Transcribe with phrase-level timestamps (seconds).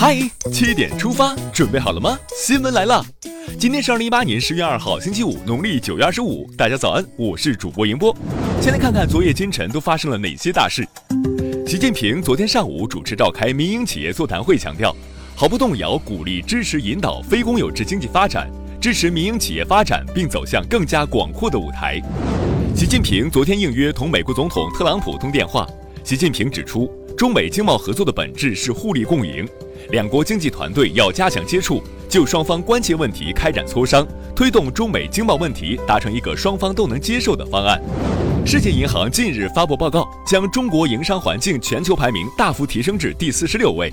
[0.00, 0.18] 嗨，
[0.50, 2.18] 七点出发，准备好了吗？
[2.34, 3.04] 新闻来了，
[3.58, 6.50] 今天是二零一八年十月二号，星期五，农历九月二十五。
[6.56, 8.16] 大家早安，我是主播迎波。
[8.62, 10.88] 先来看看昨夜今晨都发生了哪些大事。
[11.66, 14.96] 习近平昨天上午主持召开民营企业座谈会，强调
[15.36, 22.00] 毫不动摇鼓励支持引导非公有制经济发展，支持民营企业发展并走向更加广阔的舞台。
[22.74, 25.68] 习近平昨天应约同美国总统特朗普通电话，
[26.02, 29.46] 习近平指出，中美经贸合作的本质是互利共赢。
[29.90, 37.80] 两国经济团队要加强接触，就双方关切问题开展磋商，推动中美经贸问题达成一个双方都能接受的方案。
[38.46, 43.92] 世界银行近日发布报告，将中国营商环境全球排名大幅提升至第四十六位。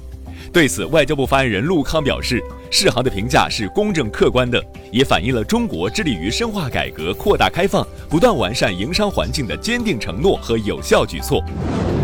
[0.53, 11.43] 对此，外交部发言人陆康表示，世行的评价是公正客观的，也反映了中国致力于深化改革、扩大开放、不断完善营商环境的坚定承诺和有效举措。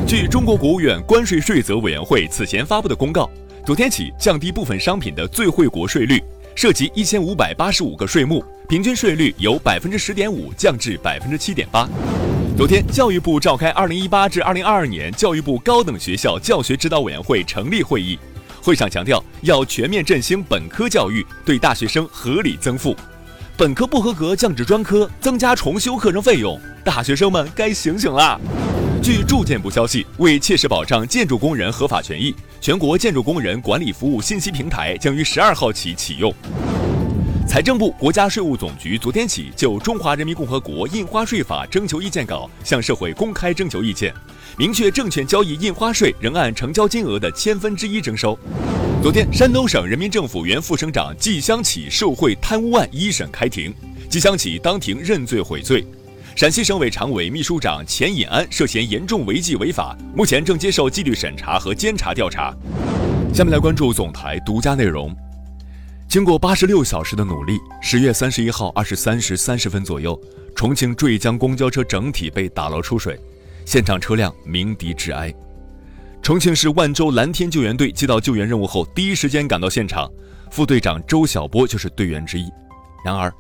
[0.06, 3.30] 据中国国务院关税税则委员会此前发布的公告。
[3.66, 6.22] 昨天起，降低部分商品的最惠国税率，
[6.54, 11.88] 涉及一千五百八十五个税目，平均税率由百分之十点五降至百分之七点八。
[12.58, 18.20] 昨天，教育部召开二零一八至二零二二年教育部高等学校教学指导委员会成立会议，
[18.62, 22.94] 会上强调要全面振兴本科教育，对大学生合理增负，
[23.56, 28.38] 本科不合格降至专科，增加重修课程费用，大学生们该醒醒啦！
[29.04, 36.34] 据住建部消息，为切实保障建筑工人合法权益，全国建筑工人管理服务信息平台将于十二号起启用。
[37.46, 44.14] 财政部、国家税务总局昨天起就《中华人民共和国印花税法》征求意见稿向社会公开征求意见，
[44.58, 48.40] 明确证券交易印花税仍按成交金额的千分之一征收。
[49.02, 53.76] 昨天，山东省人民政府原副省长季湘启受贿贪污案一审开庭，
[54.08, 55.86] 季湘启当庭认罪悔罪。
[56.36, 62.52] 陕西省委常委、秘书长钱引安涉嫌严重违纪违法，目前正接受纪律审查和监察调查。
[63.32, 65.16] 下面来关注总台独家内容。
[66.08, 70.20] 经过八十六小时的努力，十月三十一号二十三时三十分左右，
[70.56, 73.20] 重庆坠江公交车整体被打捞出水，
[73.64, 75.32] 现场车辆鸣笛致哀。
[76.24, 80.10] 重庆市万州蓝天救援队接到救援任务后，第一时间赶到现场，
[80.50, 82.50] 副队长周小波就是队员之一。
[83.06, 83.32] 然而，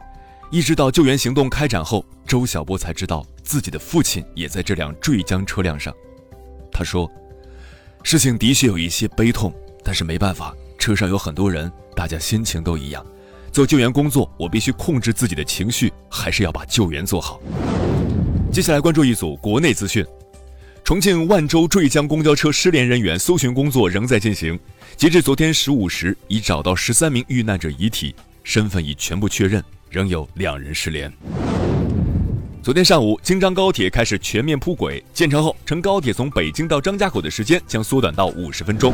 [0.53, 5.91] 一直到救援行动开展后，周小波才知道自己的父亲也在这辆坠江车辆上。
[6.71, 7.11] 他说
[8.05, 9.51] ：“事情的确有一些悲痛，
[9.83, 13.03] 但是没办法，车上有很多人，大家心情都一样。
[13.51, 17.41] 做救援工作，我必须控制自己的情绪，还是要把救援做好。”
[18.53, 20.05] 接下来关注一组国内资讯：
[20.83, 24.59] 重庆万州坠江公交车失联人员搜寻工作仍在进行，
[24.95, 29.63] 截至昨天十五时，已找到十三名遇难者遗体，身份已全部确认。
[29.93, 31.13] 仍有两人失联。
[32.63, 38.91] 昨天上午，京张高铁开始全面铺轨，建成后，乘高铁从北京到张家口的时间将缩短到五十分钟。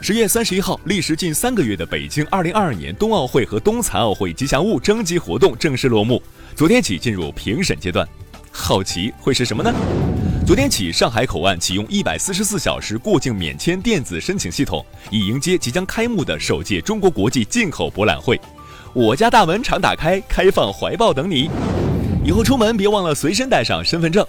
[0.00, 6.22] 十月三十一号，历时近三个月的北京二零二二年冬奥会和冬残奥会吉祥物征集活动正式落幕，
[6.54, 8.06] 昨天起进入评审阶段。
[8.52, 9.74] 好奇会是什么呢？
[10.46, 18.40] 昨天起，上海口岸启用一百四十四小时过境免签电子申请系统，以迎接即将开幕的首届中国国际进口博览会。
[18.92, 21.48] 我家大门常打开，开放怀抱等你。
[22.24, 24.26] 以后出门别忘了随身带上身份证。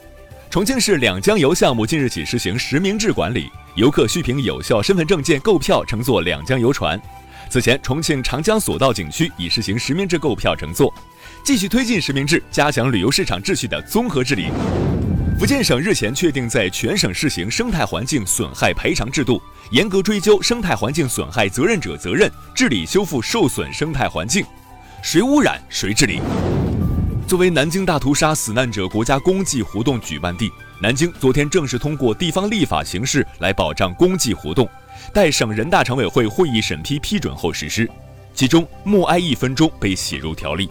[0.52, 7.02] 重庆市两江游项目近日起实行实名制管理，游客需凭有效身份证件购票乘坐两江游船。
[7.50, 10.94] 此前，重庆长江索道景区已实行实名制购票乘坐，
[11.44, 14.48] 继续推进实名制，加强旅游市场秩序的综合治理。
[15.42, 19.42] 福建省日前确定在全省试行生态环境损害赔偿制度，
[19.72, 24.46] 严格追究生态环境损害责任者责任，治理修复受损生态环境。
[25.02, 26.22] 谁污染谁治理。
[27.28, 30.48] 作为南京大屠杀死难者国家公祭活动举办地，
[30.80, 34.70] 南京昨天正式通过地方立法形式来保障公祭活动，
[35.12, 37.90] 待省人大常委会会议审批批准后实施。
[38.36, 40.70] 其中默哀一分钟被写入条例。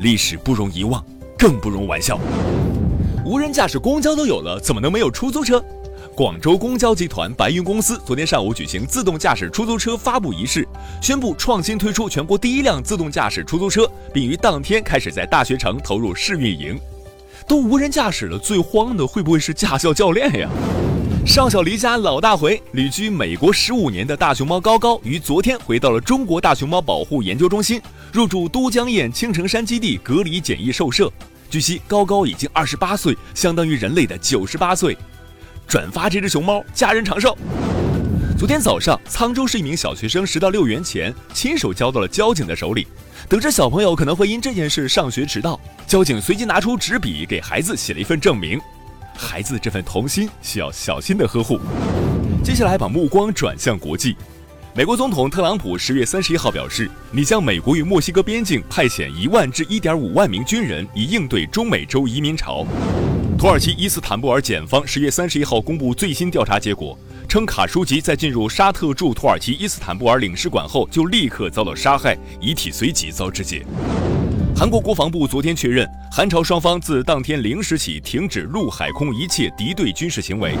[0.00, 1.02] 历史不容遗忘，
[1.38, 2.20] 更不容玩笑。
[3.28, 5.62] 无人驾驶公交都有了，怎么能没有出租车？
[6.16, 10.66] 广州公交集团白云公司昨天上午举行自动驾驶出租车发布仪式，
[11.02, 16.80] 宣布创新推出全国第一辆自动驾驶出租车，并于当天开始在大学城投入试运营。
[17.46, 20.48] 都无人驾驶了，最慌的会不会是驾校教练呀？
[21.26, 27.78] 少小离家老大回，旅居美国十五年的大熊猫高高于昨天回到了中国大熊猫保护研究中心，
[28.10, 31.12] 入住都江堰青城山基地隔离检疫兽舍。
[31.50, 34.96] 据悉，高高已经二十八岁，相当于人类的九十八岁。
[35.66, 37.36] 转发这只熊猫，家人长寿。
[38.38, 42.86] 昨天早上，沧州市一名小学生拾到六元钱，亲手交到了交警的手里。
[43.28, 48.60] 得知小朋友可能会因这件事上学迟到，交警随即拿出纸笔给孩子写了一份证明。
[49.16, 51.58] 孩子这份童心需要小心的呵护。
[52.44, 54.14] 接下来，把目光转向国际。
[54.78, 62.64] 美国总统特朗普十月三十一号表示，拟向美国与墨西哥边境派遣一万至一点五万名军人，以应对中美洲移民潮。
[63.36, 66.96] 土耳其伊斯坦布尔检方十月三十一号公布最新调查结果，
[67.28, 73.66] 称卡舒吉在进入沙特驻土耳其伊斯坦布尔领事馆后，就立刻遭到杀害，遗体随即遭肢解。
[74.54, 80.54] 韩国国防部昨天确认，韩朝双方自当天零时起停止陆海空一切敌对军事行为。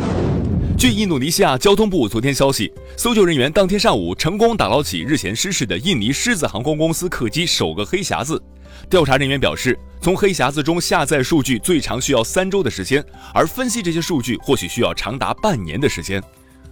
[0.78, 8.40] 据印度尼西亚交通部昨天消息，搜救人员当天上午成功打捞起日前失事的印尼狮子航空公司客机首个黑匣子。
[8.88, 13.04] 调查人员表示，从黑匣子中下载数据最长需要三周的时间，
[13.34, 16.22] 而分析这些数据或许需要长达半年的时间。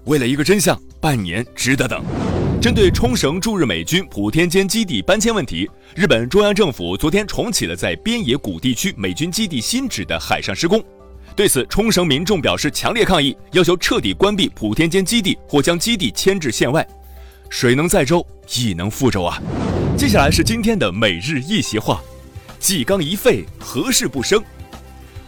[0.04, 2.00] 为了一个真相，半年值得等。
[2.62, 10.80] 针对冲绳驻日美军普天间基地搬迁问题，日本中央政府昨天重启了在边野古地区美军基地新址的海上施工。
[11.36, 16.84] 对此，冲绳民众表示强烈抗议，要求彻底关闭普天间基地或将基地迁至县外。
[17.50, 19.38] 水能载舟，亦能覆舟啊！
[19.98, 22.00] 接下来是今天的每日一席话：
[22.58, 24.42] 纪纲一废，何事不生？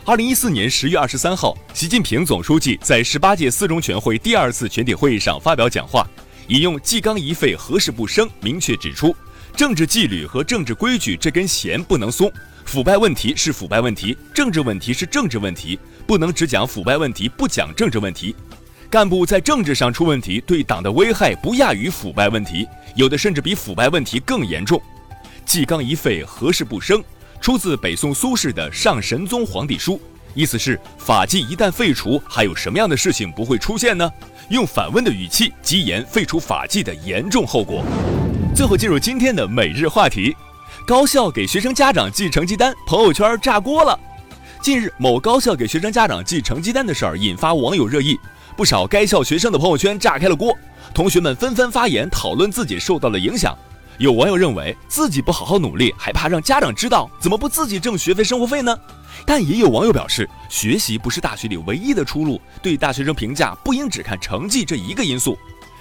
[0.07, 6.09] 二零一四年十月二十三号，习近平总书记在十八届四中全会第二次全体会议上发表讲话，
[6.47, 9.15] 引用“纪纲一废，何事不生”，明确指出，
[9.55, 12.33] 政治纪律和政治规矩这根弦不能松。
[12.65, 15.79] 腐败问题是腐败问题，政治问题是政治问题，
[16.09, 18.35] 不能只讲腐败问题，不讲政治问题。
[18.89, 24.81] 干部在政治上出问题，对党的危害不亚于腐败问题，有的甚至比腐败问题更严重。
[25.45, 27.05] 纪纲一废，何事不生？
[27.43, 29.93] 出自北宋苏轼的《上神宗皇帝书》，
[30.33, 34.11] 意思是法纪一旦废除，还有什么样的事情不会出现呢？
[34.49, 37.85] 用反问的语气，极言废除法纪的严重后果。
[38.57, 40.35] 最后进入今天的每日话题。
[40.87, 44.01] 高校给学生家长寄成绩单，朋友圈炸锅了。
[44.61, 48.19] 近日，某高校给学生家长寄成绩单的事儿引发网友热议，
[48.57, 50.57] 不少该校学生的朋友圈炸开了锅，
[50.93, 53.57] 同学们纷纷发言讨论自己受到了影响。
[53.99, 58.77] 有网友认为自己不好好努力，还怕让家长知道，怎么不自己挣学费生活费呢？
[59.25, 65.39] 但也有网友表示，学习不是大学里唯一的出路，对大学生评价不应只看成绩这一个因素。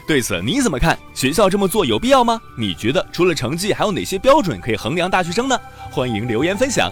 [0.07, 0.97] 对此你怎么看？
[1.13, 2.39] 学校这么做有必要吗？
[2.57, 5.59] 你觉得除了成绩，还有哪些标准可以衡量大学生呢？
[5.91, 6.91] 欢迎留言分享。